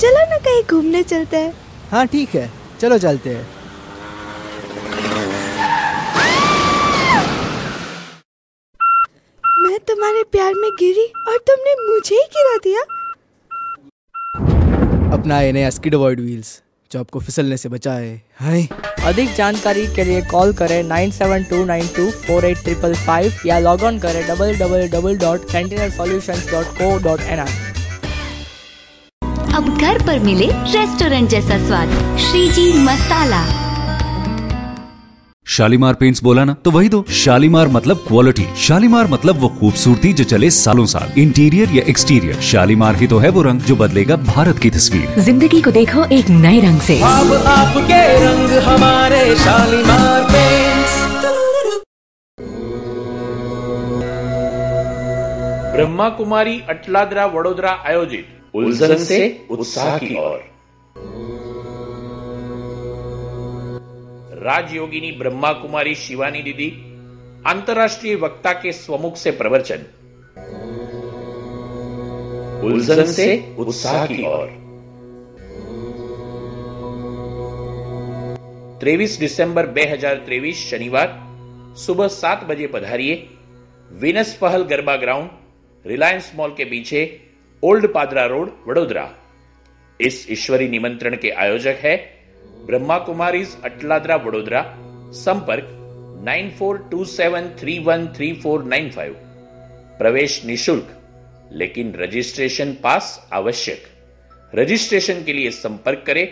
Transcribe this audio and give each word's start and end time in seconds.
चलो 0.00 0.24
ना 0.30 0.36
कहीं 0.44 0.62
घूमने 0.70 1.02
चलते 1.02 1.36
हैं। 1.36 1.52
हाँ 1.90 2.06
ठीक 2.06 2.34
है। 2.34 2.50
चलो 2.80 2.98
चलते 2.98 3.34
हैं। 3.34 3.46
मैं 9.64 9.78
तुम्हारे 9.88 10.22
प्यार 10.32 10.54
में 10.54 10.70
गिरी 10.80 11.06
और 11.28 11.38
तुमने 11.48 11.74
मुझे 11.88 12.14
ही 12.14 12.24
गिरा 12.36 12.56
दिया। 12.64 12.82
अपना 15.14 15.40
ये 15.40 15.52
नया 15.52 15.70
स्किड 15.70 15.94
अवॉइड 15.94 16.20
व्हील्स 16.20 16.60
जो 16.90 17.00
आपको 17.00 17.20
फिसलने 17.20 17.56
से 17.56 17.68
बचाए। 17.68 18.20
हाय। 18.40 18.66
अधिक 19.06 19.32
जानकारी 19.34 19.86
के 19.94 20.04
लिए 20.04 20.20
कॉल 20.30 20.52
करें 20.54 20.82
nine 20.82 21.10
seven 21.10 21.44
two 21.50 21.64
nine 21.64 21.86
two 21.96 22.10
four 22.26 22.44
eight 22.44 22.62
triple 22.64 22.94
five 23.06 23.32
या 23.46 23.58
लॉग 23.58 23.82
ऑन 23.82 23.98
करें 24.00 24.26
double 24.28 24.56
double 24.58 24.88
double 24.90 25.18
dot 25.18 25.48
sentinel 25.50 25.90
solutions 25.96 26.50
dot 26.50 26.66
co 26.80 26.96
dot 27.04 27.20
in 27.20 27.44
अब 29.64 29.78
घर 29.78 29.98
पर 30.06 30.18
मिले 30.20 30.46
रेस्टोरेंट 30.70 31.28
जैसा 31.30 31.56
स्वाद। 31.66 31.92
श्रीजी 32.20 32.72
मसाला। 32.78 33.38
शालीमार 35.46 35.94
पेंट्स 35.94 36.22
बोला 36.22 36.44
ना 36.44 36.54
तो 36.64 36.70
वही 36.70 36.88
दो। 36.88 37.04
शालीमार 37.14 37.68
मतलब 37.68 37.96
क्वालिटी 38.08 38.44
शालीमार 38.58 39.06
मतलब 39.10 39.40
वो 39.40 39.48
खूबसूरती 39.60 40.12
जो 40.12 40.24
चले 40.24 40.50
सालों 40.50 40.84
साल। 40.86 41.12
इंटीरियर 41.20 41.72
या 41.76 41.84
एक्सटीरियर 41.88 42.40
शालीमार 42.42 42.96
ही 42.96 43.06
तो 43.06 43.18
है 43.18 43.30
वो 43.30 43.42
रंग 43.42 43.60
जो 43.62 43.76
बदलेगा 43.76 44.16
भारत 44.26 44.58
की 44.58 44.70
तस्वीर। 44.70 45.20
ज़िंदगी 45.20 45.60
को 45.62 45.70
देखो 45.70 46.04
एक 46.18 46.30
नए 46.36 46.60
रंग 46.60 46.80
से। 46.82 47.00
अब 47.02 47.32
आपके 47.48 48.02
रंग 48.26 48.58
हमारे 48.68 49.24
शालीमार 49.38 50.22
पेंट्स 50.30 51.02
ब्रह्मा 55.74 56.08
कुमारी 56.18 56.60
अटलादरा 56.70 57.26
वडोदरा 57.28 57.76
आयोजित 57.86 58.40
उलझन 58.54 58.96
से 58.96 59.46
उत्साह 59.50 59.98
की 59.98 60.14
ओर। 60.14 60.38
राजयोगिनी 64.42 65.12
ब्रह्मा 65.12 65.52
कुमारी 65.52 65.94
शिवानी 65.94 66.42
दीदी 66.42 66.68
अंतर्राष्ट्रीय 67.46 68.14
वक्ता 68.14 68.52
के 68.52 68.72
स्वमुख 68.72 69.16
से 69.16 69.30
प्रवचन। 69.30 69.86
उलझन 72.64 73.04
से 73.04 73.56
उत्साह 73.58 74.06
की 74.06 74.26
ओर। 74.26 74.46
23 78.80 79.18
दिसंबर 79.18 79.66
2023 79.66 80.70
शनिवार 80.70 81.20
सुबह 81.76 82.08
सात 82.08 82.44
बजे 82.44 82.66
पधारिए। 82.66 83.28
विनस 83.92 84.38
पहल 84.40 84.62
गरबा 84.62 84.96
ग्राउंड 84.96 85.30
रिलायंस 85.86 86.32
मॉल 86.36 86.50
के 86.50 86.64
पीछे 86.64 87.20
ओल्ड 87.64 87.86
पादरा 87.86 88.26
रोड, 88.26 88.50
वडोदरा। 88.68 89.10
इस 90.00 90.26
ईश्वरी 90.30 90.68
निमंत्रण 90.68 91.16
के 91.16 91.30
आयोजक 91.30 91.76
है 91.78 92.14
ब्रह्मा 92.66 92.98
कुमारीज 92.98 93.56
अटलादरा, 93.64 94.16
वडोदरा। 94.16 94.76
संपर्क 95.12 95.64
9427313495 96.24 99.14
प्रवेश 99.98 100.44
निशुल्क, 100.44 100.88
लेकिन 101.52 101.94
रजिस्ट्रेशन 101.94 102.72
पास 102.72 103.28
आवश्यक। 103.32 103.82
रजिस्ट्रेशन 104.54 105.24
के 105.24 105.32
लिए 105.32 105.50
संपर्क 105.50 106.04
करें 106.06 106.28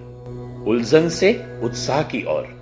उलझन 0.67 1.09
से 1.09 1.45
उत्साह 1.63 2.03
की 2.03 2.25
ओर। 2.25 2.56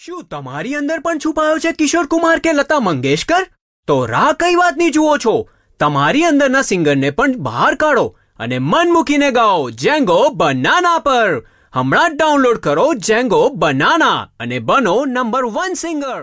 શું 0.00 0.20
તમારી 0.24 0.76
અંદર 0.76 0.94
પણ 0.98 1.18
છુપાયો 1.18 1.56
છે 1.58 1.70
કિશોર 1.74 2.02
કુમાર 2.06 2.36
કે 2.38 2.52
લતા 2.52 2.76
મંગેશકર 2.80 3.40
તો 3.88 3.96
રાહ 4.06 4.30
કઈ 4.38 4.54
વાતની 4.54 4.86
જુઓ 4.90 5.16
છો 5.18 5.34
તમારી 5.80 6.22
અંદરના 6.28 6.62
સિંગરને 6.62 7.10
પણ 7.10 7.34
બહાર 7.40 7.72
કાઢો 7.76 8.06
અને 8.40 8.56
મન 8.60 8.94
મૂકીને 8.94 9.28
ગાઓ 9.32 9.60
જેંગો 9.78 10.18
બનાના 10.38 10.96
પર 11.02 11.36
હમણાં 11.74 12.16
ડાઉનલોડ 12.16 12.62
કરો 12.62 12.86
જેંગો 13.02 13.42
બનાના 13.58 14.18
અને 14.38 14.58
બનો 14.62 14.96
નંબર 15.06 15.50
વન 15.50 15.76
સિંગર 15.78 16.20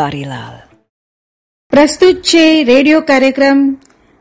वारीलाल 0.00 0.56
प्रस्तुत 1.72 2.20
छे 2.24 2.42
रेडियो 2.64 3.00
कार्यक्रम 3.08 3.58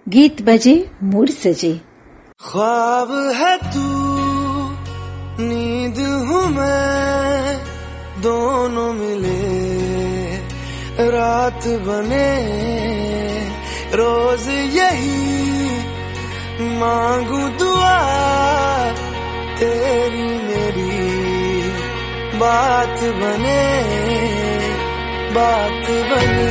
गीत 0.07 0.41
बजे 0.47 0.73
मूड 1.11 1.29
सजे। 1.33 1.71
ख्वाब 2.41 3.11
है 3.35 3.51
तू 3.65 3.85
नींद 5.41 5.99
हूँ 6.27 6.41
मैं 6.49 7.55
दोनों 8.21 8.91
मिले। 8.93 9.37
रात 11.15 11.67
बने 11.87 12.27
रोज 13.93 14.47
यही 14.77 15.17
मांगू 16.81 17.41
दुआ 17.59 17.97
तेरी 19.61 20.29
मेरी। 20.49 20.91
बात 22.37 22.97
बने 23.21 23.61
बात 25.39 25.89
बने। 26.09 26.47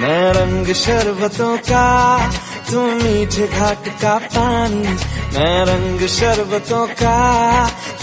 मैं 0.00 0.32
रंग 0.32 0.66
शरबतों 0.74 1.56
का, 1.68 1.86
तू 2.70 2.80
मीठे 2.92 3.46
घाट 3.48 3.88
का 4.02 4.16
पानी। 4.34 4.94
मैं 5.36 5.58
रंग 5.66 6.06
शरबतों 6.08 6.86
का, 7.00 7.18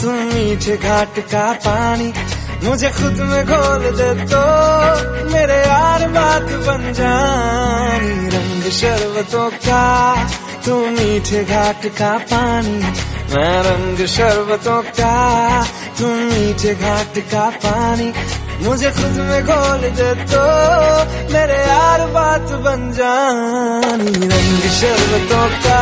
तू 0.02 0.12
मीठे 0.12 0.78
घाट 0.78 1.20
का 1.32 1.52
पानी। 1.66 2.14
मुझे 2.64 2.90
खुद 2.90 3.20
में 3.30 3.46
घोल 3.46 3.84
दे 3.92 4.10
तो 4.26 4.44
मेरे 5.32 5.58
यार 5.58 6.08
बात 6.10 6.50
बन 6.68 6.92
जानी। 6.94 8.30
रंग 8.36 8.72
शरबतों 8.72 9.50
का 9.66 9.84
तू 10.66 10.76
मीठे 10.96 11.44
घाट 11.44 11.86
का 12.00 12.12
पानी 12.32 12.78
मैं 13.34 13.56
रंग 13.64 14.06
शरबतों 14.14 14.82
का 15.00 15.16
तू 16.00 16.08
मीठे 16.30 16.74
घाट 16.76 17.18
का 17.32 17.50
पानी 17.64 18.08
मुझे 18.66 18.92
खुद 19.00 19.18
में 19.30 19.42
घोल 19.44 19.82
दे 20.00 20.10
तो 20.32 20.44
मेरे 21.34 21.58
यार 21.68 22.06
बात 22.16 22.52
बन 22.66 22.92
जानी 23.00 24.14
रंग 24.34 24.64
शरबतों 24.80 25.48
का 25.66 25.82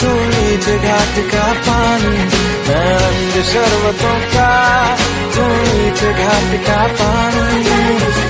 तू 0.00 0.14
मीठे 0.30 0.78
घाट 0.78 1.18
का 1.34 1.46
पानी 1.66 2.16
मैं 2.68 2.86
रंग 3.02 3.42
शरबतों 3.52 4.16
का 4.36 4.50
तू 5.34 5.48
मीठे 5.58 6.12
घाट 6.22 6.56
का 6.68 6.80
पानी 7.02 8.26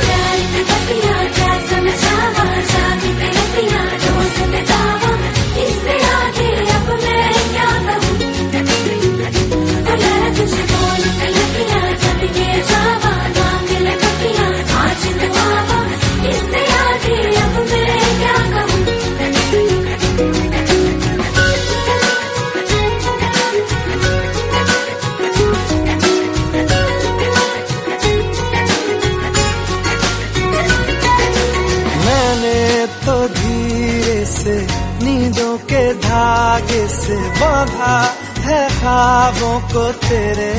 धागे 36.59 36.87
से 36.89 37.17
बांधा 37.31 37.97
है 38.43 38.69
ख्वाबों 38.69 39.61
को 39.61 39.83
तेरे। 39.93 40.55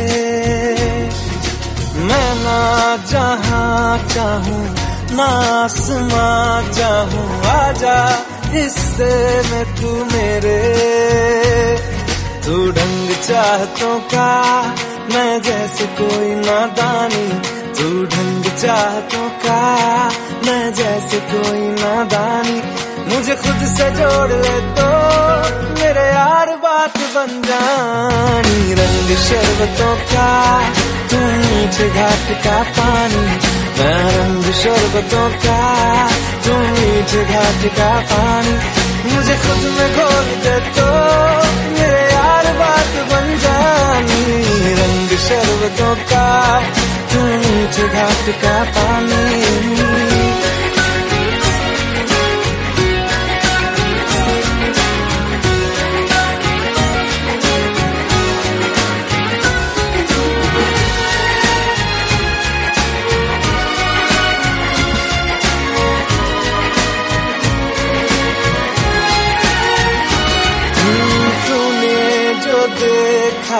मैं 2.08 2.36
ना 2.36 2.60
जहाँ 3.06 3.98
चाहूँ, 4.08 4.64
ना 5.18 5.26
आसमां 5.64 6.72
चाहूँ, 6.72 7.28
आजा 7.46 7.98
हिस्से 8.46 9.12
में 9.52 9.66
तू 9.76 9.92
मेरे। 10.06 10.58
तू 12.46 12.72
ढंग 12.72 13.10
चाहतों 13.28 14.00
का, 14.00 14.32
मैं 15.14 15.42
जैसे 15.42 15.86
कोई 16.00 16.36
नादानी। 16.36 17.28
तू 17.80 18.06
ढंग 18.06 18.44
चाहतों 18.58 19.30
का, 19.46 19.62
मैं 20.46 20.74
जैसे 20.74 21.20
कोई 21.20 21.68
नादानी। 21.84 22.79
मुझे 23.10 23.36
खुद 23.44 23.62
से 23.70 23.90
जोड़ 23.92 24.32
ले 24.32 24.56
तो 24.78 24.88
मेरे 25.80 26.06
यार 26.08 26.50
बात 26.64 26.98
बन 27.16 27.32
जानी। 27.48 28.74
रंग 28.80 29.10
शरबतों 29.26 29.96
का 30.12 30.30
तू 31.12 31.18
मीठे 31.18 31.88
घाट 31.90 32.28
का 32.46 32.58
पानी। 32.78 33.24
मैं 33.80 34.02
रंग 34.18 34.52
शरबतों 34.62 35.28
का 35.46 35.62
तू 36.46 36.54
मीठे 36.76 37.24
घाट 37.34 37.66
का 37.80 37.90
पानी। 38.12 38.56
मुझे 39.10 39.36
खुद 39.46 39.64
में 39.78 39.90
घोल 39.96 40.28
दे 40.46 40.56
तो 40.78 40.88
मेरे 41.74 42.04
यार 42.14 42.52
बात 42.62 42.94
बन 43.12 43.28
जानी। 43.46 44.24
रंग 44.82 45.18
शरबतों 45.28 45.96
का 46.12 46.28
तू 47.14 47.24
मीठे 47.44 47.88
घाट 47.90 48.30
का 48.44 48.58
पानी। 48.78 49.26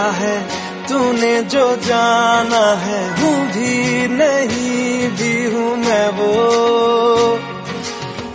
है, 0.04 0.48
तूने 0.88 1.42
जो 1.42 1.76
जाना 1.76 2.76
है, 2.76 3.22
हूँ 3.22 3.48
भी 3.48 4.08
नहीं, 4.08 5.10
भी 5.10 5.46
हूँ 5.46 5.78
मैं 5.78 6.10
वो। 6.10 7.40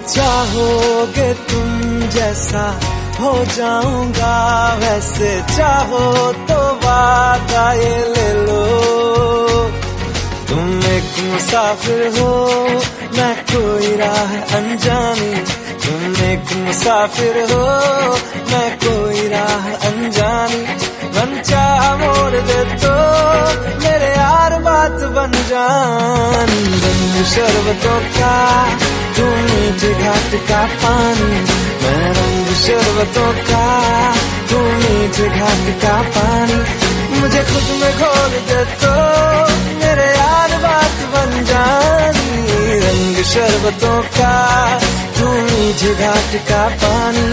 चाहोगे 0.09 1.35
तुम 1.35 2.01
जैसा, 2.09 2.81
हो 3.21 3.45
जाऊँगा 3.45 4.75
वैसे। 4.75 5.43
चाहो 5.57 6.33
तो 6.33 6.55
वादा 6.87 7.73
ये 7.73 7.99
ले 7.99 8.33
लो। 8.33 8.65
तुम 10.49 10.79
एक 10.79 11.33
मुसाफिर 11.33 12.19
हो 12.19 12.55
मैं 13.19 13.43
कोई 13.43 13.97
राह 13.97 14.57
अनजानी। 14.57 15.35
तुम 15.85 16.25
एक 16.25 16.57
मुसाफिर 16.57 17.53
हो 17.53 17.65
मैं 18.53 18.77
कोई 18.77 19.29
राह 19.29 19.73
अनजानी। 19.89 20.94
मन 21.17 21.33
चाह 21.49 21.83
मोड़ 21.97 22.37
दे 22.49 22.61
तो 22.83 22.93
मेरे 23.83 24.11
यार 24.13 24.53
बात 24.63 24.99
बन 25.17 25.33
जानी। 25.51 26.63
शरबतों 27.33 27.99
का 28.17 28.33
तू 29.17 29.25
मीठे 29.45 29.93
घाट 30.05 30.33
का 30.49 30.63
पानी। 30.83 31.39
मैं 31.83 32.03
रंग 32.19 32.49
शरबतों 32.63 33.31
का 33.51 33.67
तू 34.51 34.59
मीठे 34.83 35.29
घाट 35.39 35.67
का 35.85 35.95
पानी। 36.17 36.59
मुझे 37.21 37.43
खुद 37.51 37.71
में 37.81 37.93
घोल 37.99 38.33
दे 38.51 38.61
तो 38.83 38.93
मेरे 39.81 40.09
यार 40.11 40.57
बात 40.67 40.99
बन 41.15 41.31
जानी। 41.51 42.81
रंग 42.87 43.23
शरबतों 43.33 43.99
का 44.19 44.35
तू 45.19 45.31
मीठे 45.49 45.95
घाट 45.95 46.37
का 46.51 46.63
पानी। 46.85 47.33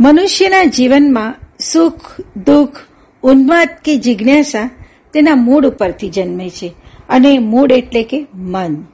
મનુષ્યના 0.00 0.64
જીવનમાં 0.64 1.34
સુખ, 1.60 2.20
દુઃખ, 2.46 2.76
ઉન્માદ 3.22 3.68
કે 3.84 3.96
જિજ્ઞાસા 3.96 4.70
તેના 5.12 5.34
મૂડ 5.34 5.66
ઉપરથી 5.66 6.08
જન્મે 6.08 6.50
છે. 6.50 6.74
અને 7.08 7.38
મૂડ 7.38 7.72
એટલે 7.72 8.02
કે 8.02 8.26
મન. 8.34 8.84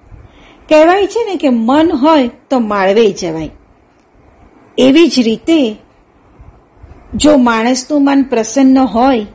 કહેવાય 0.69 1.07
છે 1.07 1.25
ને 1.25 1.37
કે 1.37 1.49
મન 1.49 1.91
હોય 1.93 2.31
તો 2.51 2.59
માળવે 2.59 3.11
જવાય. 3.11 3.51
એવી 4.79 5.09
જ 5.09 5.19
રીતે 5.19 5.77
જો 7.15 7.37
માણસનું 7.37 8.05
મન 8.05 8.23
પ્રસન્ન 8.23 8.79
હોય, 8.79 9.27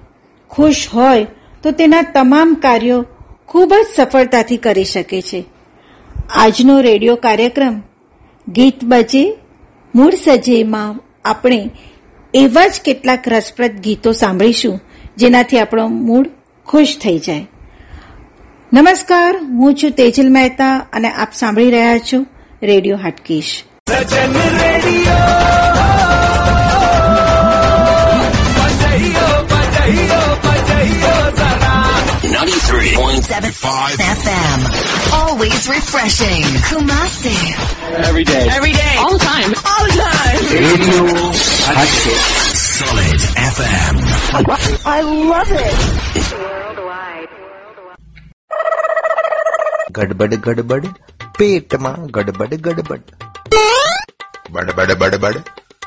ખુશ 0.50 0.88
હોય, 0.94 1.28
તો 1.64 1.72
તેના 1.72 2.02
તમામ 2.02 2.54
કાર્યો 2.54 3.06
ખૂબ 3.48 3.74
જ 3.74 3.86
સફળતાથી 3.96 4.58
કરી 4.58 4.84
શકે 4.84 5.22
છે. 5.22 5.44
આજનો 6.30 6.82
રેડિયો 6.82 7.16
કાર્યક્રમ 7.16 7.82
ગીત 8.48 8.84
બજે, 8.84 9.38
મૂળ 9.96 10.14
સજેમાં 10.16 11.00
આપણે 11.26 11.70
એવા 12.34 12.68
જ 12.68 12.82
કેટલાક 12.86 13.28
રસપ્રદ 13.28 13.72
ગીતો 13.72 14.12
સાંભળીશું, 14.12 14.80
જેનાથી 15.18 15.60
આપણો 15.60 15.88
મૂડ 15.88 16.30
ખુશ 16.66 16.98
થઈ 17.02 17.18
જાય. 17.18 17.48
નમસ્કાર 18.74 19.38
હું 19.38 19.76
છું 19.76 19.92
તેજલ 19.92 20.30
મહેતા 20.30 20.78
અને 20.94 21.10
આપ 21.12 21.34
સાંભળી 21.34 21.72
રહ્યા 21.72 21.98
છો 21.98 22.26
radio 22.64 22.98
Hatkesh 22.98 23.64
FM. 34.18 34.60
Always 35.14 35.68
refreshing. 35.70 36.44
Kumasi. 36.68 37.36
Every 38.10 38.24
day. 38.24 38.48
Every 38.50 38.74
day. 38.74 38.96
All 38.98 39.14
the 39.14 39.26
time. 39.26 39.52
All 39.72 39.84
the 39.88 39.96
time. 40.02 40.40
Radio 40.68 41.32
Solid 42.78 43.22
FM. 43.52 43.96
I 44.86 45.02
love 45.02 45.52
it. 45.52 46.51
ગડબડ 49.92 50.36
ગડબડ 50.36 50.86
પેટમાં 51.38 52.06
ગડબડ 52.06 52.54
ગડબડ. 52.54 53.02
બડબડ 54.50 54.92
બડબડ. 54.98 55.38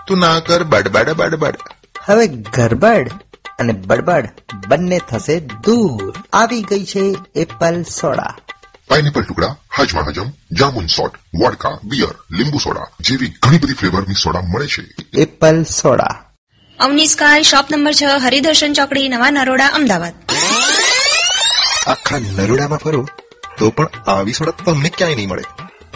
તું 0.07 0.19
ના 0.19 0.41
કર 0.41 0.63
બડબડ 0.63 1.11
બડબડ. 1.11 1.57
હવે 2.05 2.27
ગડબડ 2.27 3.11
અને 3.59 3.73
બડબડ 3.73 4.29
બંને 4.69 5.01
થશે 5.09 5.41
દૂર. 5.41 6.15
આવી 6.33 6.63
ગઈ 6.63 6.85
છે 6.85 7.15
એપલ 7.37 7.83
સોડા. 7.83 8.37
પાઇનેપલ 8.89 9.23
ટુકડા 9.23 9.57
હાજમા 9.77 10.03
હજમ 10.09 10.29
જામુન 10.53 10.87
સોટ 10.87 11.15
વોડકા 11.35 11.79
બિયર 11.85 12.15
લીંબુ 12.33 12.59
સોડા 12.59 12.87
જેવી 13.01 13.33
ઘણી 13.43 13.59
બધી 13.59 13.75
ફ્લેવરની 13.75 14.15
સોડા 14.15 14.41
મળે 14.41 14.67
છે. 14.67 14.83
Apple 15.21 15.63
soda. 15.63 16.25
Avani 16.79 17.07
sky 17.07 17.43
shop 17.43 17.67
number 17.71 17.93
છ 17.93 18.03
હરિદર્શન 18.23 18.73
ચોકડી 18.73 19.09
નવા 19.09 19.31
નરોડા 19.31 19.67
અમદાવાદ. 19.67 20.15
આખા 21.87 22.19
નરોડામાં 22.19 22.79
ફરો. 22.79 23.09
તો 23.60 23.72
પણ 23.78 23.88
આવી 24.14 24.36
સોડા 24.40 24.58
તમને 24.66 24.90
ક્યાંય 24.98 25.18
નહીં 25.20 25.30
મળે 25.32 25.46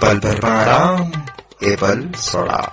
પલ 0.01 0.17
ભર 0.25 0.39
આરામ 0.53 1.05
એપલ 1.71 1.99
સોડા 2.29 2.65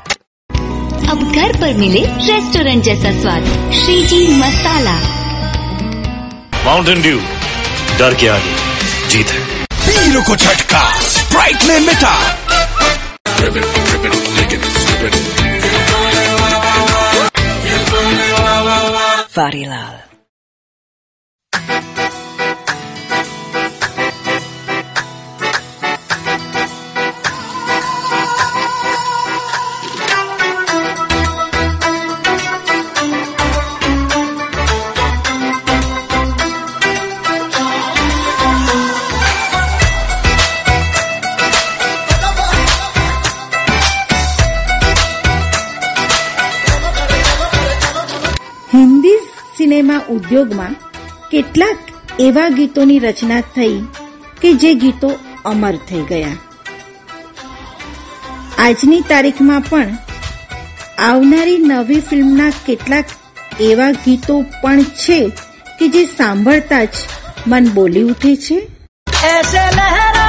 अब 1.13 1.21
घर 1.37 1.53
पर 1.61 1.71
मिले 1.79 2.01
रेस्टोरेंट 2.27 2.83
जैसा 2.89 3.11
स्वाद 3.23 3.45
श्रीजी 3.79 4.21
मसाला 4.43 4.97
माउंटेन 6.67 7.03
ड्यू 7.07 7.19
डर 8.01 8.15
के 8.21 8.29
आगे 8.37 8.53
जीत 9.13 9.33
है 9.37 9.41
पीलो 9.87 10.23
को 10.29 10.37
झटका 10.45 10.83
स्प्राइट 11.15 11.67
ने 11.71 11.79
मिटा 11.89 12.15
Varialal. 19.35 19.97
સિનેમા 49.66 50.02
ઉદ્યોગમાં 50.10 50.76
કેટલાક 51.32 51.78
એવા 52.20 52.50
ગીતોની 52.50 53.00
રચના 53.00 53.42
થઈ 53.42 53.78
કે 54.42 54.54
જે 54.54 54.74
ગીતો 54.74 55.12
અમર 55.46 55.76
થઈ 55.76 56.02
ગયા. 56.02 56.36
આજની 58.58 59.02
તારીખમાં 59.02 59.62
પણ 59.62 59.98
આવનારી 61.00 61.58
નવી 61.58 62.00
ફિલ્મના 62.00 62.50
કેટલાક 62.50 63.06
એવા 63.60 63.92
ગીતો 63.92 64.46
પણ 64.62 64.84
છે 64.84 65.20
કે 65.80 65.88
જે 65.88 66.06
સાંભળતા 66.06 66.84
જ 66.84 66.94
મન 67.48 67.70
બોલી 67.70 68.04
ઉઠે 68.04 68.36
છે. 68.36 68.58
એસે 69.28 69.66
લહેરા 69.76 70.25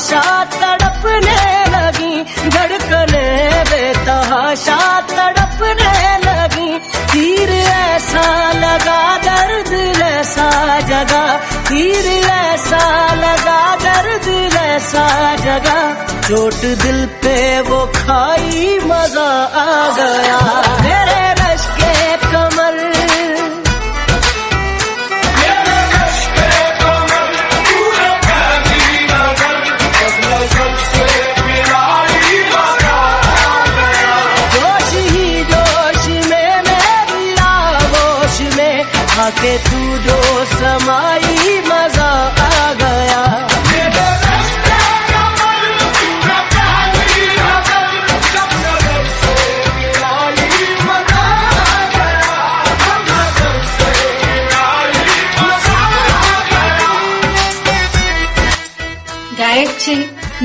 बेतहाशा 0.00 0.44
तड़पने 0.44 1.40
लगी, 1.68 2.14
धड़कने 2.48 3.24
बेतहाशा 3.70 4.78
तड़पने 5.10 5.92
लगी। 6.24 6.78
तीर 7.12 7.50
ऐसा 7.50 8.24
लगा, 8.52 9.00
दर्द 9.18 9.72
ऐसा 10.02 10.48
जगा। 10.80 11.24
तीर 11.68 12.06
ऐसा 12.30 12.82
लगा, 13.14 13.60
दर्द 13.76 14.28
ऐसा 14.56 15.06
जगा। 15.36 15.78
चोट 16.28 16.60
दिल 16.82 17.06
पे 17.20 17.36
वो 17.60 17.84
खाई, 17.96 18.78
मज़ा 18.84 19.30
आ 19.56 19.68
गया। 19.96 20.40
मेरे 20.80 21.20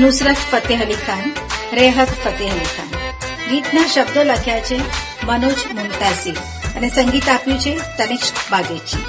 નુસરત 0.06 0.40
ફતેહ 0.50 0.80
અલી 0.82 0.96
ખાન 1.06 1.24
રેહક 1.72 2.10
ફતેહ 2.24 2.50
અલી 2.52 2.68
ખાન. 2.74 2.90
ગીતના 3.48 3.86
શબ્દો 3.94 4.22
લખ્યા 4.22 4.60
છે 4.60 4.78
મનોજ 5.24 5.60
મુમતાઝી 5.74 6.36
અને 6.76 6.88
સંગીત 6.88 7.28
આપ્યું 7.28 7.58
છે 7.58 7.72
તનિષ્ક 7.98 8.36
બાગેચી. 8.50 9.04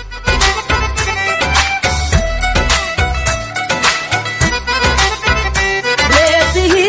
ही 6.75 6.86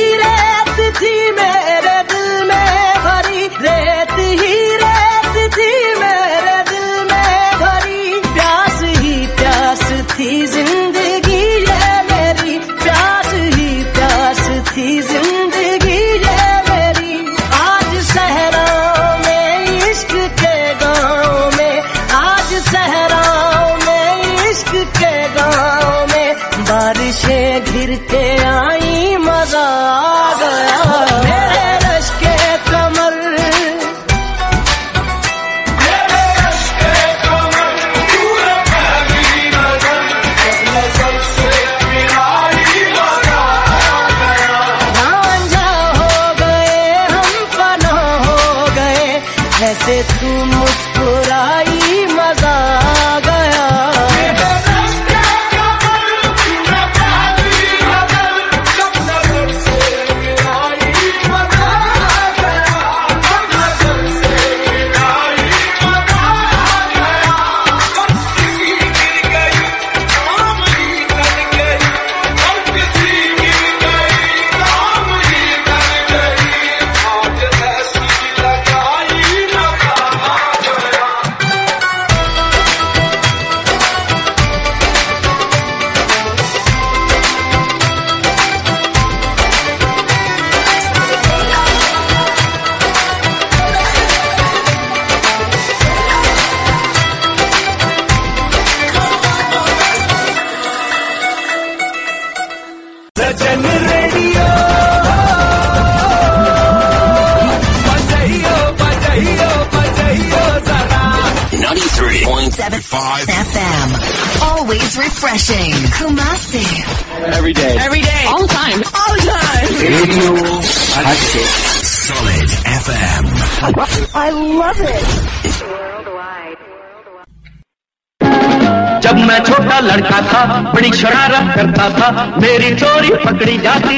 बड़ी 130.79 130.91
शरारत 130.93 131.55
करता 131.55 131.89
था, 131.91 132.09
मेरी 132.41 132.75
चोरी 132.75 133.09
पकड़ी 133.11 133.57
जाती। 133.59 133.97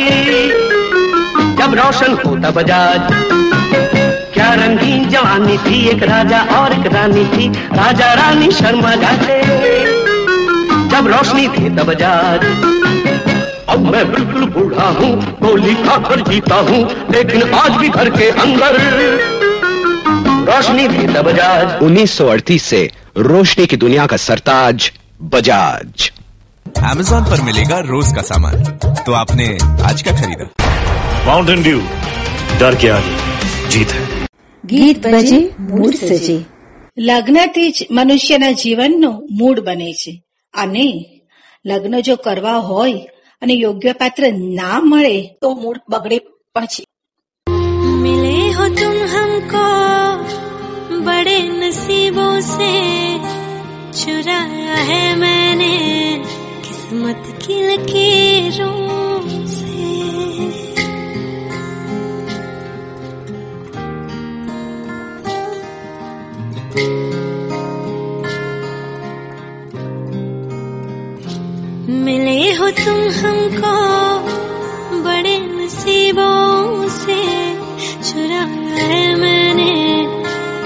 जब 1.57 1.75
रोशन 1.75 2.13
होता 2.27 2.51
बजाज, 2.51 3.01
क्या 4.35 4.53
रंगीन 4.55 5.09
जवानी 5.09 5.57
थी, 5.59 5.81
एक 5.89 6.03
राजा 6.03 6.41
और 6.59 6.73
एक 6.73 6.87
रानी 6.87 7.25
थी, 7.25 7.49
राजा 7.73 8.13
रानी 8.15 8.51
शर्मा 8.51 8.95
जाते। 8.95 9.37
जब 10.89 11.07
रोशनी 11.07 11.47
थी 11.49 11.69
तब 11.69 11.87
बजाज, 11.87 12.47
अब 13.69 13.91
मैं 13.93 14.05
बिल्कुल 14.13 14.45
बूढ़ा 14.47 14.87
हूँ, 14.91 15.13
गोली 15.41 15.75
खाकर 15.75 16.21
जीता 16.21 16.61
हूँ, 16.61 16.81
लेकिन 17.11 17.53
आज 17.55 17.71
भी 17.71 17.89
घर 17.89 18.11
के 18.11 18.31
अंदर। 18.45 18.79
रोशनी 20.49 20.89
थी 20.89 21.07
तब 21.07 21.25
बजाज। 21.25 21.83
1938 21.83 22.63
से 22.63 22.91
रोशनी 23.17 23.67
की 23.67 23.77
दुनिया 23.77 24.07
का 24.07 24.17
सरताज 24.17 24.91
बजाज। 25.23 26.11
अमेजोन 26.86 27.24
पर 27.26 27.42
मिलेगा 27.44 27.80
रोज 27.86 28.12
का 28.16 28.22
सामान 28.24 28.56
तो 29.06 29.14
आपने 29.16 29.48
आज 29.90 30.04
क्या 30.04 30.14
खरीदा 30.20 30.46
माउंटेन 31.28 31.64
ड्यू 31.64 31.80
डर 32.60 32.76
के 32.78 32.90
आगे 32.92 33.16
जीत 33.72 33.96
है 33.96 34.04
ગીત 34.64 35.04
બજે 35.06 35.40
મૂડ 35.72 35.96
સજે 36.02 36.38
લગ્નથી 36.98 37.66
જ 37.72 37.88
મનુષ્યના 37.92 38.56
જીવનનો 38.62 39.12
મૂડ 39.40 39.60
બને 39.68 39.90
છે 40.00 40.14
અને 40.54 40.88
લગ્ન 41.66 41.96
જો 42.08 42.16
કરવા 42.26 42.56
હોય 42.70 43.02
અને 43.42 43.54
યોગ્ય 43.56 43.94
પાત્ર 44.02 44.24
ના 44.54 44.80
મળે 44.86 45.16
તો 45.42 45.50
મૂડ 45.64 45.82
બગડે 45.92 46.18
પણ 46.56 46.68
છે 46.74 46.84
मिले 48.04 48.38
हो 48.54 48.66
तुम 48.80 48.96
हमको 49.14 49.66
बड़े 51.06 51.38
नसीबों 51.54 52.34
से 52.48 52.72
चुराया 54.00 54.78
है 54.90 55.04
मैंने 55.18 55.74
किस्मत 56.91 57.25
की 57.43 57.57
लकीरों 57.63 58.79
से। 59.47 59.67
मिले 71.93 72.41
हो 72.55 72.71
तुम 72.71 72.99
हमको 73.21 73.77
बड़े 75.05 75.39
नसीबों 75.39 76.89
से। 76.99 77.23
चुराया 78.03 78.43
है 78.75 79.15
मैंने 79.17 79.73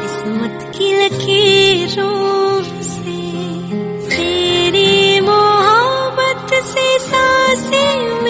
किस्मत 0.00 0.72
की 0.76 0.94
लकीरों 0.94 2.23
Sisa. 6.64 8.23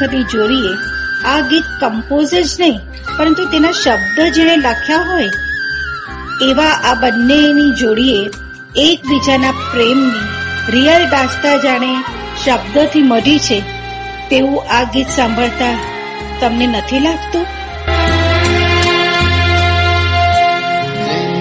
ખખરની 0.00 0.26
જોડીએ 0.32 0.72
આ 1.24 1.40
ગીત 1.50 1.66
કમ્પોઝ 1.80 2.32
જ 2.32 2.42
નહીં 2.60 2.76
પરંતુ 3.10 3.44
તેના 3.52 3.74
શબ્દ 3.74 4.26
જેણે 4.36 4.56
લખ્યા 4.58 5.06
હોય 5.06 5.32
એવા 6.46 6.74
આ 6.82 6.94
બંનેની 6.96 7.72
જોડીએ 7.72 8.20
એકબીજાના 8.84 9.56
પ્રેમની 9.62 10.24
રિયલ 10.68 11.04
દાસ્તા 11.10 11.56
જાણે 11.58 11.92
શબ્દથી 12.38 13.04
મઢી 13.04 13.40
છે 13.40 13.58
તેવું 14.30 14.70
આ 14.70 14.84
ગીત 14.94 15.14
સાંભળતા 15.16 15.74
તમને 16.40 16.66
નથી 16.68 17.00
લાગતું 17.00 17.46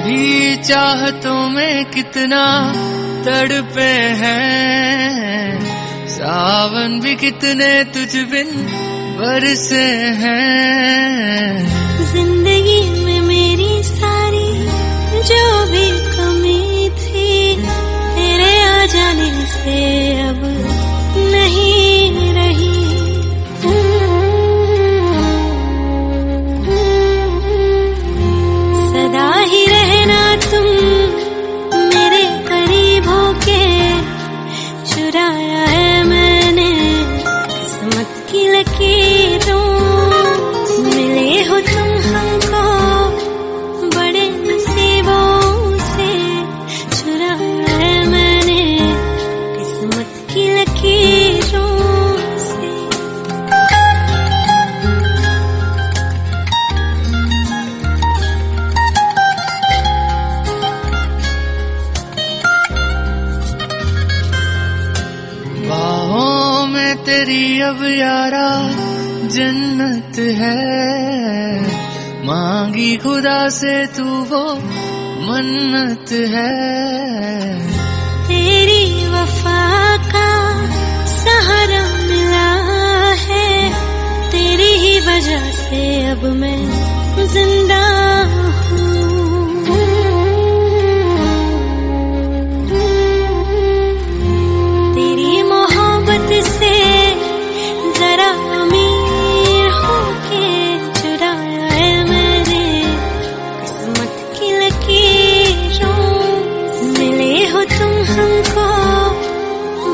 तेरी 0.07 0.55
चाहतों 0.63 1.41
में 1.49 1.75
कितना 1.91 2.43
तड़पे 3.25 3.91
हैं 4.19 5.08
सावन 6.20 6.98
भी 7.00 7.14
कितने 7.16 7.68
तुझ 7.92 8.12
बिन 8.30 8.48
बरसे 9.18 9.84
हैं। 10.20 11.44
ज़िंदगी 12.12 12.80
में 13.04 13.20
मेरी 13.28 13.72
सारी 13.82 14.50
जो 15.30 15.44
भी 15.70 15.86
कमी 16.10 16.88
थी, 17.00 17.30
तेरे 18.16 18.52
आ 18.64 18.84
जाने 18.94 19.30
से 19.54 19.78
अब 20.28 20.44
नहीं 21.32 21.89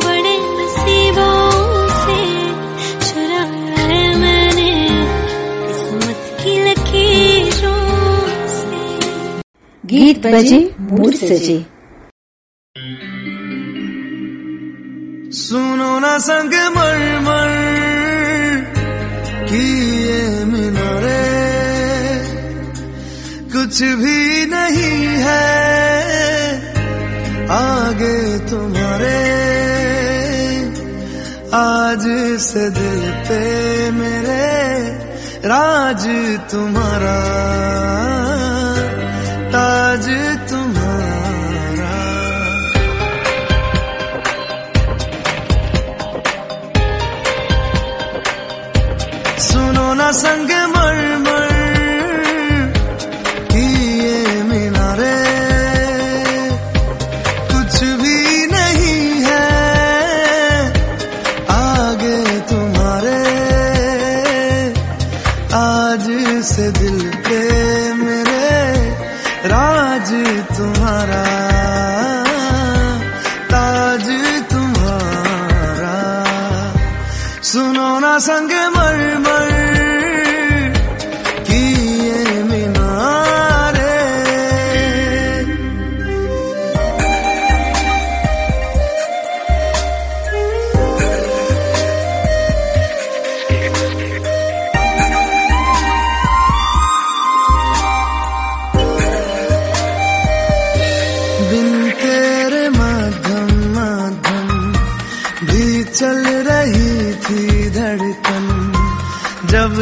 बड़े 0.05 0.37
है 3.89 4.17
मैंने 4.17 4.71
की 6.51 6.59
गीत 9.85 10.27
बजे 10.27 10.75
मूड 10.81 11.15
सजे 11.15 11.67
सुनो 15.33 15.99
ना 15.99 16.19
संग 16.19 16.55
मर 16.77 17.21
मर 17.21 17.51
की 19.49 19.67
ये 20.03 20.45
मिनारे। 20.45 21.23
कुछ 23.53 23.83
भी 23.83 24.47
नहीं 24.47 25.07
है 25.07 25.56
आज 31.57 32.05
से 32.45 32.63
दिल 32.77 33.03
पे 33.27 33.41
मेरे 33.99 34.47
राज 35.51 36.05
तुम्हारा 36.53 37.17
ताज 39.55 40.07
तुम्हारा। 40.51 41.95
सुनो 49.47 49.89
ना 50.01 50.11
संग 50.23 50.46
संग 78.19 78.56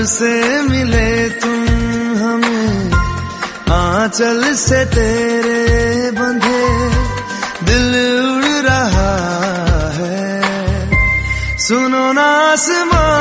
से 0.05 0.63
मिले 0.63 1.29
तुम 1.29 1.65
हमें। 2.19 2.93
आंचल 3.73 4.55
से 4.55 4.85
तेरे 4.85 6.11
बंधे 6.11 6.65
दिल 7.65 7.91
उड़ 8.35 8.45
रहा 8.69 9.15
है। 9.93 10.91
सुनो 11.59 12.13
ना 12.13 12.53
आसमान 12.53 13.14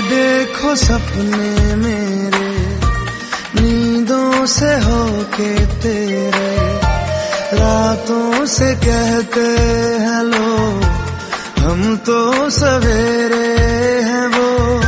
देखो 0.00 0.76
सपने 0.76 1.76
मेरे, 1.76 2.50
नींदों 3.60 4.46
से 4.46 4.74
होके 4.74 5.66
तेरे, 5.66 6.56
रातों 7.58 8.46
से 8.46 8.74
कहते 8.74 9.46
हैं 10.00 10.22
लोग, 10.22 10.84
हम 11.58 11.96
तो 11.96 12.50
सवेरे 12.50 13.62
हैं 14.02 14.26
वो, 14.26 14.82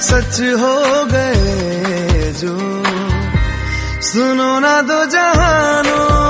सच 0.00 0.40
हो 0.40 1.04
गए 1.04 2.32
जो। 2.36 2.58
सुनो 4.02 4.60
ना 4.60 4.82
दो 4.82 5.04
जहानों। 5.04 6.25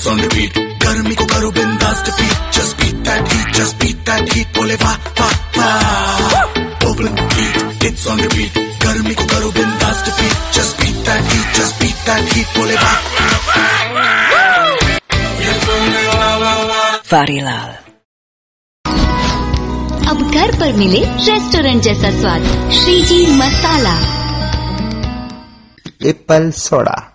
hits 0.00 0.06
on 0.06 0.18
repeat. 0.18 0.70
गर्मी 0.80 1.14
को 1.14 1.24
करो 1.24 1.50
बिंदास 1.50 2.02
defeat 2.04 2.52
just 2.52 2.76
beat 2.76 2.94
that 2.94 3.32
heat 3.32 3.54
just 3.54 3.76
beat 3.76 3.96
that 3.96 4.56
va 4.56 4.66
va 4.66 4.82
वाह 4.82 4.96
वाह 5.58 6.18
वाह 6.18 6.90
open 6.90 7.28
heat 7.32 7.82
hits 7.82 8.06
on 8.06 8.20
repeat 8.20 8.58
गर्मी 8.58 9.14
को 9.14 9.24
करो 9.24 9.50
बिंदास 9.50 10.04
defeat 10.04 10.54
just 10.54 10.80
beat 10.80 10.94
that 10.94 11.22
heat 11.22 11.56
just 11.56 11.82
beat 11.82 11.94
that 11.94 12.32
heat 12.32 12.46
va 12.56 12.64
va 12.64 12.94
Varilal 17.12 17.70
अब 20.08 20.30
घर 20.34 20.60
पर 20.60 20.72
मिले 20.72 21.04
रेस्टोरेंट 21.04 21.82
जैसा 21.82 22.20
स्वाद। 22.20 22.72
श्रीजी 22.72 23.26
मसाला। 23.26 23.94
Apple 26.08 26.50
soda 26.50 27.09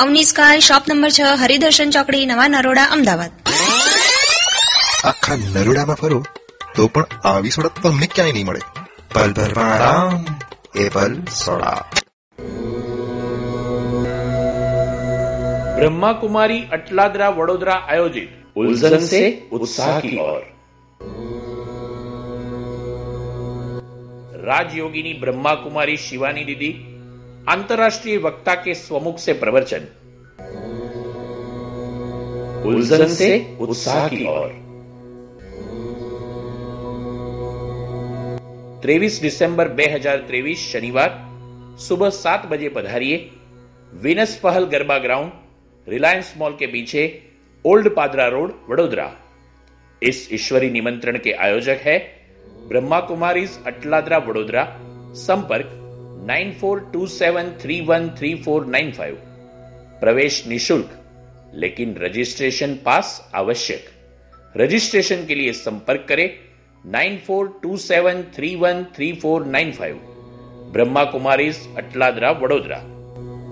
Avani 0.00 0.24
sky 0.24 0.60
shop 0.60 0.82
number 0.88 1.10
છ 1.10 1.20
હરિદર્શન 1.20 1.90
ચોકડી 1.90 2.26
નવા 2.26 2.48
નરોડા 2.48 2.84
અમદાવાદ. 2.84 3.30
આખા 5.04 5.34
નરોડામાં 5.36 5.96
ફરો 5.96 6.26
તો 6.76 6.86
પણ 6.86 7.06
આવી 7.24 7.50
સોડા 7.50 7.70
તમને 7.82 8.06
ક્યાંય 8.06 8.32
નહીં 8.32 8.46
મળે. 8.46 8.60
પલ 9.14 9.32
ભરવાળા 9.32 10.24
એપલ 10.76 11.24
સોડા. 11.24 11.84
બ્રહ્માકુમારી 15.76 16.62
અટલાદરા 16.62 17.28
વડોદરા 17.28 17.72
આયોજિત. 17.72 18.28
ઉલઝન 18.56 18.98
સે 18.98 19.42
ઉત્સાહ 19.52 20.00
કી 20.00 20.16
ઓર. 20.16 20.42
રાજયોગીની 24.44 25.12
બ્રહ્માકુમારી 25.12 25.96
શિવાની 25.96 26.44
દીદી 26.44 26.89
अंतर्राष्ट्रीय 27.48 28.16
वक्ता 28.16 28.54
के 28.54 28.74
स्वमुख 28.74 29.18
से 29.18 29.32
प्रवचन। 29.32 29.86
उलझन 32.66 33.06
से 33.06 33.56
उत्साह 33.60 34.08
की 34.08 34.26
ओर। 34.26 34.48
23 38.82 39.20
दिसंबर 39.20 39.68
2023 39.68 40.72
शनिवार, 40.72 41.18
सुबह 41.80 42.10
सात 42.10 42.46
बजे 42.46 42.68
पधारिए। 42.68 43.30
विनस 43.94 44.36
पहल 44.36 44.64
गरबा 44.64 44.98
ग्राउंड, 44.98 45.32
रिलायंस 45.88 46.34
मॉल 46.38 46.52
के 46.52 46.66
पीछे, 46.66 47.22
ओल्ड 47.64 47.96
पादरा 47.96 48.28
रोड, 48.28 48.52
वडोदरा। 48.70 49.12
इस 50.02 50.28
ईश्वरी 50.32 50.70
निमंत्रण 50.70 51.18
के 51.18 51.32
आयोजक 51.32 51.78
है 51.80 51.98
ब्रह्मा 52.68 53.00
कुमारीज 53.00 53.58
अटलादरा, 53.66 54.18
वडोदरा। 54.18 54.78
संपर्क 55.14 55.79
nine 56.27 56.51
four 56.61 56.79
two 56.93 57.07
seven 57.07 57.51
three 57.61 57.79
one 57.85 58.09
three 58.17 58.33
four 58.45 58.65
nine 58.67 58.91
five 58.91 59.15
प्रवेश 60.01 60.43
निशुल्क 60.47 60.89
लेकिन 61.55 61.95
रजिस्ट्रेशन 61.97 62.73
पास 62.85 63.11
आवश्यक 63.35 63.85
रजिस्ट्रेशन 64.55 65.25
के 65.25 65.35
लिए 65.35 65.53
संपर्क 65.55 66.05
करें 66.09 66.29
nine 66.91 67.17
four 67.27 67.47
two 67.63 67.77
seven 67.83 68.21
three 68.35 68.55
one 68.55 68.83
three 68.95 69.11
four 69.21 69.45
nine 69.47 69.71
five 69.71 69.95
Brahma 70.73 71.03
Kumaris 71.11 71.59
Atladara 71.77 72.31
Vadodara 72.41 72.81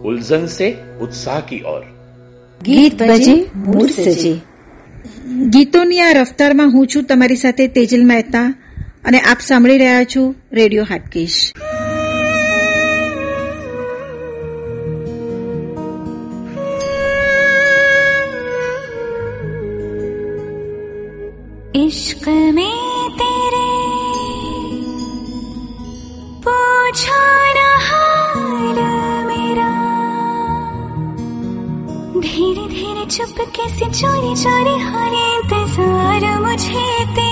उलझन 0.06 0.46
से 0.50 0.72
उत्साह 1.02 1.40
की 1.50 1.62
ओर 1.68 1.86
ગીત 2.62 3.02
બજે 3.02 3.34
મૂડ 3.64 3.90
સજે 3.96 4.34
ગીતોની 5.50 6.02
આ 6.02 6.12
રફતારમાં 6.14 6.68
હું 6.70 6.86
છું 6.88 7.06
તમારી 7.06 7.36
સાથે 7.38 7.68
તેજલ 7.78 8.06
મહેતા 8.06 8.44
અને 9.06 9.20
આપ 9.24 9.40
સાંભળી 9.48 9.78
રહ્યા 9.78 10.04
છો 10.06 10.24
રેડિયો 10.54 10.86
હાટકેશ 10.86 11.40
धीरे 32.21 32.67
धीरे 32.75 33.05
चुपके 33.17 33.69
से 33.79 33.87
चोरी 34.01 34.35
चोरी 34.43 34.77
हर 34.89 35.15
इंतजार 35.25 36.25
मुझे 36.41 36.87
तेरा 37.15 37.28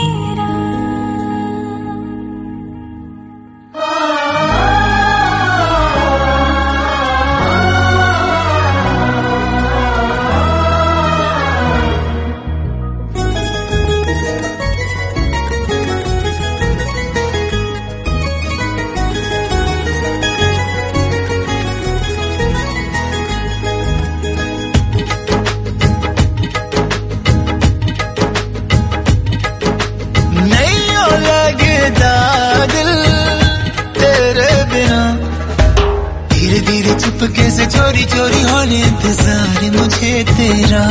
चोरी 37.86 38.04
चोरी 38.10 38.42
होने 38.42 38.78
इंतज़ार 38.82 39.62
मुझे 39.72 40.12
तेरा। 40.28 40.82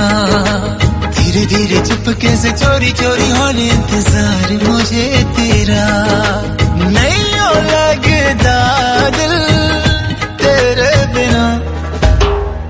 धीरे 1.12 1.45
धीरे 1.51 1.79
चुपके 1.88 2.36
से 2.41 2.51
चोरी 2.51 2.91
चोरी 2.99 3.29
होने 3.31 3.65
इंतज़ार 3.67 4.51
मुझे 4.63 5.03
तेरा। 5.36 5.84
नहीं 6.95 7.25
हो 7.36 7.51
लगता 7.67 8.55
दिल 9.17 9.36
तेरे 10.39 10.93
बिना। 11.15 11.43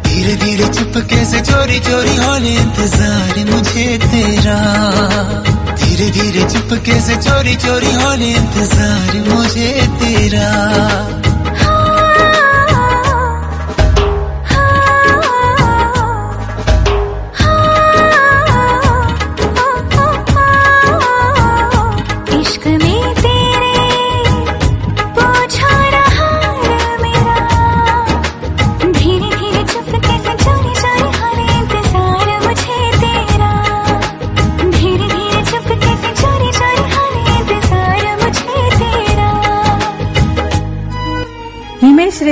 धीरे 0.07 0.35
धीरे 0.43 0.67
चुपके 0.73 1.23
से 1.31 1.41
चोरी 1.51 1.79
चोरी 1.89 2.15
होने 2.15 2.55
इंतज़ार 2.63 3.45
मुझे 3.51 3.88
तेरा। 4.07 4.57
धीरे 5.75 6.09
धीरे 6.17 6.49
चुपके 6.53 6.99
से 7.01 7.15
चोरी 7.27 7.55
चोरी 7.67 7.93
होने 7.93 8.31
इंतज़ार 8.33 9.13
मुझे 9.29 9.71
तेरा। 10.01 10.49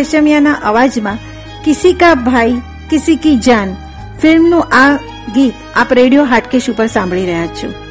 રેશમિયાના 0.04 0.54
અવાજમાં, 0.54 1.18
કિસી 1.64 1.94
કા 1.94 2.16
ભાઈ, 2.16 2.62
કિસી 2.90 3.16
કી 3.16 3.38
જાન. 3.38 3.76
ફિલ્મનું 4.22 4.64
આ 4.64 4.96
ગીત 5.34 5.54
આપ 5.76 5.94
રેડિયો 5.94 6.26
હાટકેશ 6.26 6.70
ઉપર 6.70 6.88
સાંભળી 6.88 7.26
રહ્યા 7.26 7.48
છો. 7.48 7.83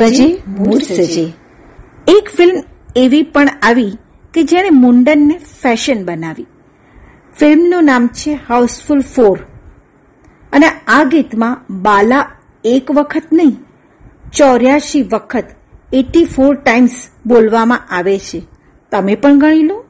બજે 0.00 0.42
મૂડ 0.48 0.82
સજે 0.82 1.32
એક 2.08 2.28
ફિલ્મ 2.36 2.62
એવી 2.96 3.22
પણ 3.22 3.48
આવી 3.62 3.92
કે 4.34 4.42
જેણે 4.42 4.70
મુંડનને 4.70 5.38
ફેશન 5.62 6.04
બનાવી. 6.04 6.46
ફિલ્મનું 7.38 7.84
નામ 7.84 8.06
છે 8.06 8.38
હાઉસફુલ 8.48 9.00
ફોર 9.00 9.38
અને 10.52 10.66
આ 10.88 11.04
ગીતમાં 11.04 11.64
બાલા 11.82 12.30
એક 12.64 12.90
વખત 12.90 13.22
નહીં 13.32 13.56
ચોર્યાસી 14.32 15.02
વખત 15.02 15.44
એટી 15.92 16.24
ફોર 16.24 16.54
ટાઈમ્સ 16.54 17.08
બોલવામાં 17.26 17.88
આવે 17.90 18.18
છે. 18.18 18.42
તમે 18.90 19.14
પણ 19.14 19.38
ગણી 19.38 19.62
લો. 19.62 19.84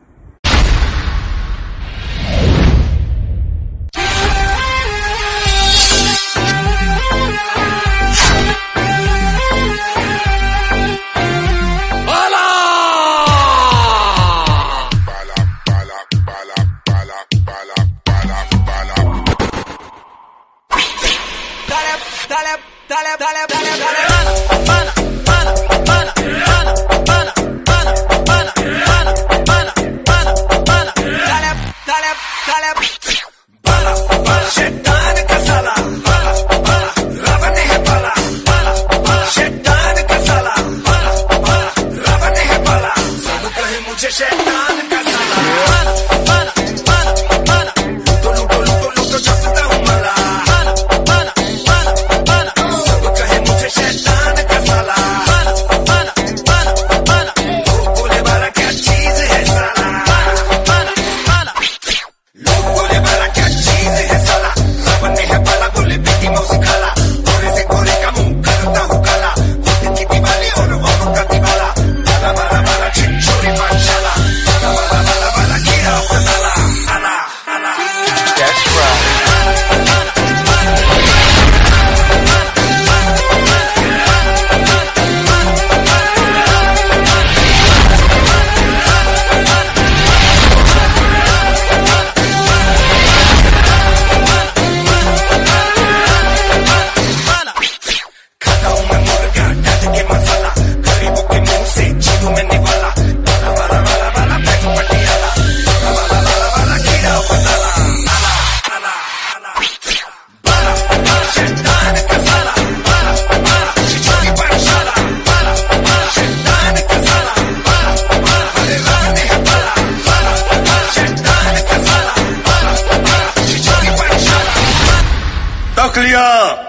टक 125.82 125.98
लिया। 125.98 126.26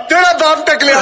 तेरा 0.09 0.31
दाम 0.33 0.61
टक 0.63 0.83
लिया 0.83 1.01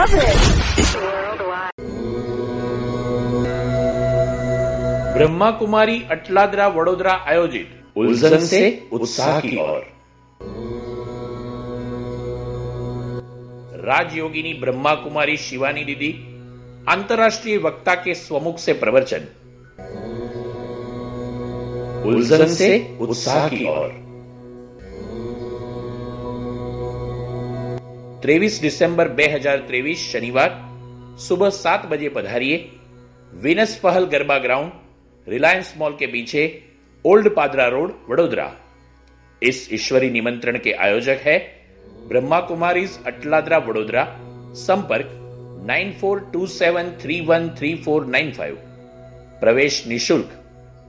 love 0.00 0.14
it. 0.14 0.60
ब्रह्मा 5.14 5.50
कुमारी 5.60 5.96
अटलादरा 6.10 6.66
वडोदरा 6.76 7.12
आयोजित 7.30 7.96
उलझन 7.98 8.38
से 8.46 8.60
उत्साह 8.92 9.40
की 9.40 9.56
ओर 9.60 9.82
राजयोगिनी 13.84 14.52
ब्रह्मा 14.60 14.94
कुमारी 15.04 15.36
शिवानी 15.46 15.84
दीदी 15.84 16.10
अंतर्राष्ट्रीय 16.94 17.56
वक्ता 17.66 17.94
के 18.04 18.14
स्वमुख 18.16 18.58
से 18.58 18.72
प्रवचन 18.82 19.26
उलझन 22.10 22.46
से 22.54 22.70
उत्साह 23.00 23.48
की 23.48 23.64
ओर 23.70 24.09
23 28.22 28.60
दिसंबर 28.60 29.08
2023 29.16 30.00
शनिवार 30.12 30.50
सुबह 31.26 31.50
सात 31.50 31.86
बजे 31.90 32.08
पधारिए 32.16 32.56
विनस 33.42 33.74
पहल 33.82 34.06
गरबा 34.06 34.36
ग्राउंड 34.38 34.72
रिलायंस 35.26 35.72
मॉल 35.78 35.92
के 35.98 36.06
पीछे 36.06 36.42
ओल्ड 37.04 37.28
पादरा 37.36 37.68
रोड 37.68 37.94
वडोदरा 38.10 38.50
इस 39.42 39.66
ईश्वरी 39.72 40.10
निमंत्रण 40.10 40.58
के 40.64 40.72
आयोजक 40.86 41.22
है 41.26 41.38
ब्रह्मा 42.08 42.40
कुमारीज 42.48 42.98
अटलादरा 43.06 43.58
वडोदरा 43.68 44.04
संपर्क 44.66 45.16
nine 45.66 45.92
four 46.00 46.20
two 46.32 46.46
seven 46.58 46.90
three 47.02 47.20
one 47.26 47.48
three 47.58 47.74
four 47.84 48.06
nine 48.16 48.32
five 48.32 48.56
प्रवेश 49.40 49.84
निशुल्क 49.88 50.38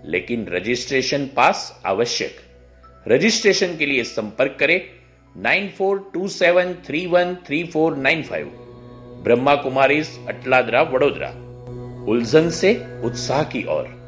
लेकिन 0.08 0.48
रजिस्ट्रेशन 0.52 1.30
पास 1.36 1.68
आवश्यक 1.88 2.48
रजिस्ट्रेशन 3.06 3.78
के 3.78 3.86
लिए 3.86 4.04
संपर्क 4.10 4.58
करें 4.60 4.80
nine 5.36 5.68
four 5.78 5.98
two 6.14 6.28
seven 6.28 6.74
three 6.86 7.06
one 7.08 7.34
three 7.46 7.64
four 7.64 7.96
nine 7.98 8.24
five 8.24 8.46
Brahma 9.24 9.56
Kumaris 9.56 10.10
Atladara, 10.28 10.82
Vadodara. 10.82 11.30
उलझन 12.12 12.50
से 12.50 12.74
उत्साह 13.04 13.44
की 13.44 13.64
ओर। 13.70 14.00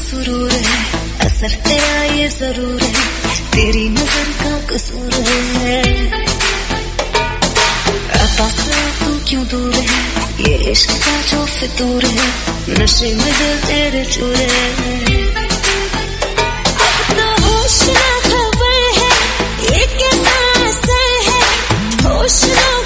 सुरूर 0.00 0.50
है, 0.50 0.78
असर 1.20 1.50
तेरा 1.64 2.02
ये 2.04 2.28
ज़रूर 2.28 2.82
है, 2.82 2.92
तेरी 3.52 3.88
नज़र 3.88 4.32
का 4.40 4.58
कसूर 4.66 5.12
है। 5.12 5.82
तू 9.10 9.18
क्यों 9.28 9.44
दूर 9.48 9.74
है? 9.74 10.00
ये 10.40 10.54
इश्क 10.70 10.90
का 11.04 11.14
जो 11.30 11.44
फितूर 11.46 12.04
है, 12.04 12.26
नशे 12.78 13.14
में 13.14 13.32
दिल 13.38 13.56
तेरे 13.60 14.04
चूर 14.04 14.36
है। 14.36 14.66
अब 16.86 17.00
तो 17.18 17.26
होश 17.44 17.78
ना 17.88 18.12
खबर 18.26 18.78
है, 18.98 19.10
ये 19.64 19.86
कैसा 19.98 20.38
असर 20.68 21.10
है? 21.28 21.42
होश 22.04 22.38
ना 22.50 22.79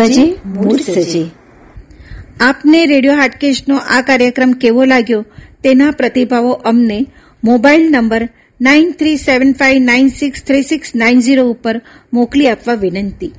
કહેવાજી 0.00 0.36
મૂળ 0.46 0.78
આપને 2.40 2.86
રેડિયો 2.86 3.14
હાટકેશનો 3.14 3.76
આ 3.76 4.00
કાર્યક્રમ 4.00 4.52
કેવો 4.52 4.84
લાગ્યો 4.84 5.24
તેના 5.64 5.90
પ્રતિભાવો 5.90 6.52
અમને 6.52 7.06
mobile 7.44 7.90
number 7.90 8.28
nine 8.60 8.92
three 8.92 9.16
seven 9.16 9.52
five 9.52 9.82
nine 9.82 10.08
six 10.08 10.42
three 10.44 10.62
six 10.62 10.94
nine 10.94 11.20
zero 11.20 11.50
ઉપર 11.50 11.82
મોકલી 12.12 12.48
આપવા 12.48 12.74
વિનંતી. 12.74 13.32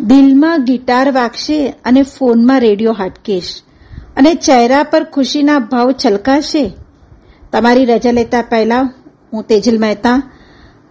દિલમાં 0.00 0.64
ગિટાર 0.64 1.10
વાગશે 1.10 1.74
અને 1.84 2.02
ફોનમાં 2.02 2.60
રેડિયો 2.60 2.92
હાટકેશ. 2.92 3.62
અને 4.16 4.34
ચહેરા 4.34 4.82
પર 4.82 5.04
ખુશીના 5.04 5.58
ભાવ 5.58 5.94
છલકાશે? 6.06 6.72
તમારી 7.52 7.84
રજા 7.84 8.10
લેતા 8.10 8.42
પહેલા 8.42 8.80
હું 9.32 9.44
તેજલ 9.44 9.78
મહેતા 9.78 10.22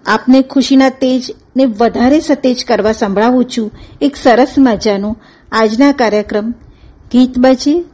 આપને 0.05 0.41
ખુશીના 0.41 0.89
તેજ 0.89 1.23
ને 1.55 1.65
વધારે 1.65 2.19
સતેજ 2.19 2.65
કરવા 2.65 2.91
સંભળાવું 2.91 3.45
છું 3.45 3.71
એક 4.01 4.15
સરસ 4.15 4.55
મજાનું 4.57 5.21
આજના 5.51 5.91
કાર્યક્રમ. 5.91 6.51
ગીત 7.11 7.37
બજે, 7.37 7.85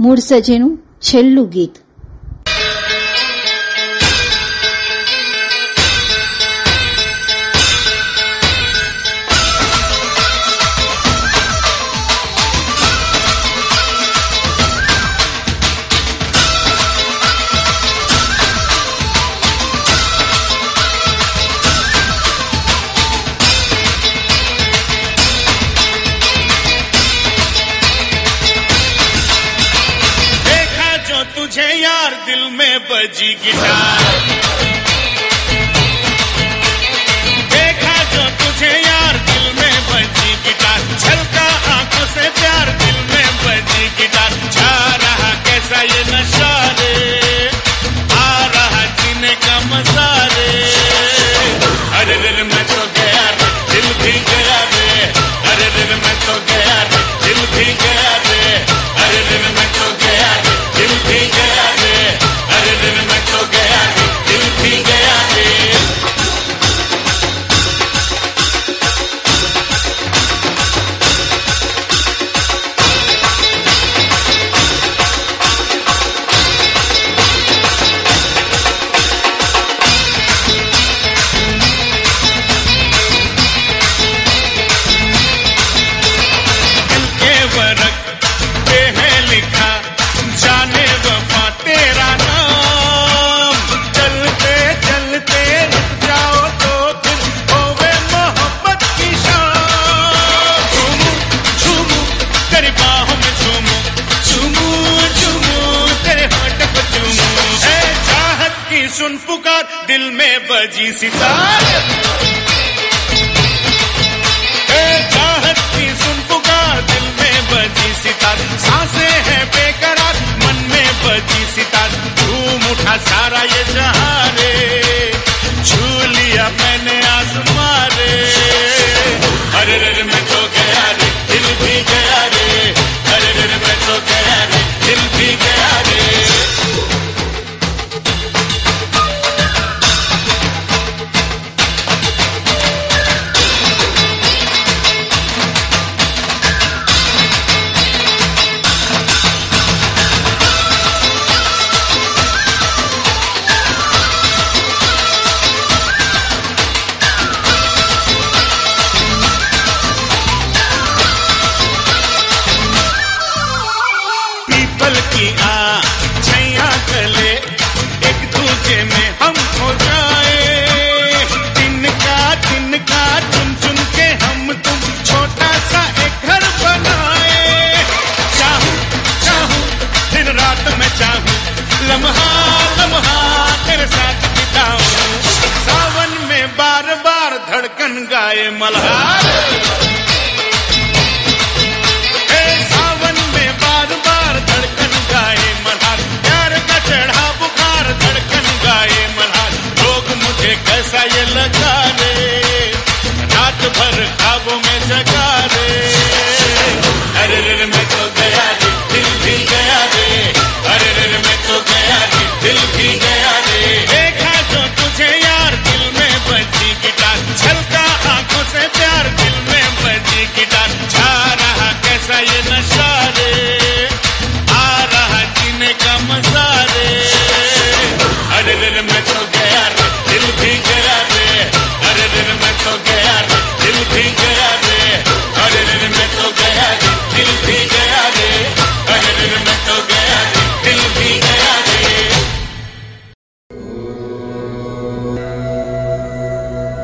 મૂળ 0.00 0.18
સજેનું 0.18 0.78
છેલ્લું 1.00 1.48
ગીત. 1.48 1.85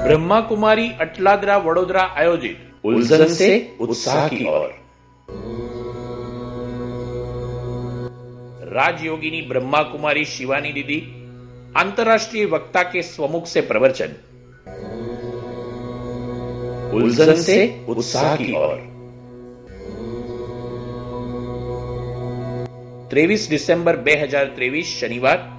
ब्रह्मा 0.06 0.40
कुमारी 0.40 0.86
अटलादरा 1.00 1.56
वडोदरा 1.56 2.02
आयोजित 2.18 2.84
उलझन 2.84 3.26
से 3.34 3.76
उत्साह 3.80 4.28
की 4.28 4.44
ओर। 4.44 4.70
राजयोगिनी 8.76 9.42
ब्रह्मा 9.42 9.82
कुमारी 9.82 10.24
शिवानी 10.24 10.72
दीदी 10.72 11.21
अंतर्राष्ट्रीय 11.76 12.44
वक्ता 12.44 12.82
के 12.82 13.02
स्वमुख 13.02 13.46
से 13.46 13.60
प्रवचन। 13.60 14.14
उलझन 16.94 17.34
से 17.34 17.84
उत्साह 17.88 18.36
की 18.36 18.52
ओर। 18.52 18.92
23 23.08 23.48
दिसंबर 23.48 23.96
2023 23.96 25.00
शनिवार, 25.00 25.50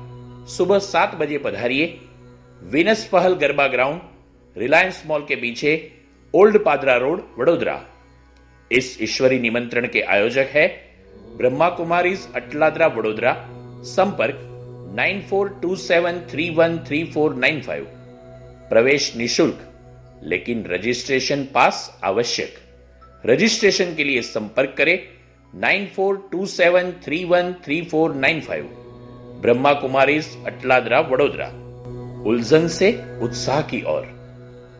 सुबह 0.50 0.80
सात 0.80 1.16
बजे 1.16 1.38
पधारिए, 1.38 2.02
विनस 2.64 3.10
पहल 3.12 3.34
गरबा 3.34 3.68
ग्राउंड, 3.68 4.02
रिलायंस 4.58 5.04
मॉल 5.08 5.22
के 5.22 5.36
पीछे, 5.36 5.92
ओल्ड 6.34 6.64
पादरा 6.64 6.96
रोड, 6.96 7.22
वडोदरा। 7.40 7.86
इस 8.72 8.98
ईश्वरी 9.02 9.40
निमंत्रण 9.40 9.88
के 9.88 10.02
आयोजक 10.02 10.46
है 10.50 10.96
ब्रह्मा 11.38 11.70
कुमारीज 11.70 12.28
अटलादरा, 12.36 12.88
वडोदरा। 12.88 13.50
संपर्क 13.84 14.50
nine 14.96 15.22
four 15.30 15.50
two 15.62 15.76
seven 15.76 16.20
three 16.32 16.50
one 16.56 16.78
three 16.88 17.04
four 17.14 17.36
nine 17.36 17.62
five 17.62 17.86
प्रवेश 18.70 19.12
निशुल्क 19.18 19.60
लेकिन 20.24 20.64
रजिस्ट्रेशन 20.66 21.44
पास 21.54 21.80
आवश्यक 22.04 22.60
रजिस्ट्रेशन 23.24 23.96
के 23.96 24.04
लिए 24.04 24.22
संपर्क 24.22 24.76
करें 24.78 24.98
nine 25.54 25.86
four 25.96 26.18
two 26.32 26.46
seven 26.46 26.92
three 27.06 27.24
one 27.26 27.54
three 27.66 27.82
four 27.92 28.14
nine 28.16 28.42
five 28.42 28.70
Brahma 29.42 29.74
Kumari 29.82 30.18
Atladara 30.48 31.00
Vadodara 31.10 31.48
उलझन 32.30 32.68
से 32.78 32.92
उत्साह 33.22 33.62
की 33.72 33.82
ओर 33.88 34.06